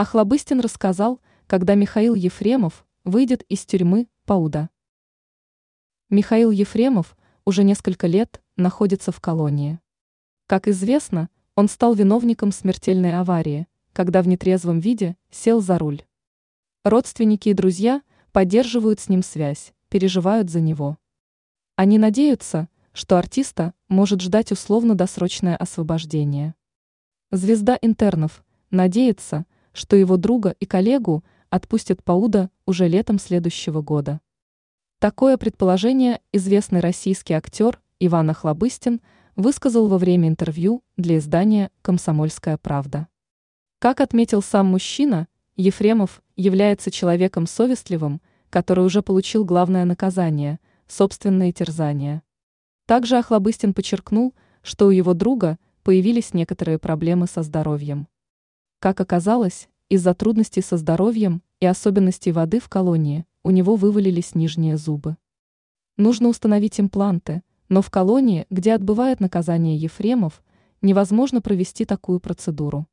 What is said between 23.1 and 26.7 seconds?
артиста может ждать условно-досрочное освобождение.